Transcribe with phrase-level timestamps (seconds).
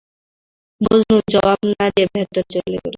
[0.81, 2.87] মজনু জবাব না-দিয়ে ভেতরে চলে গেল।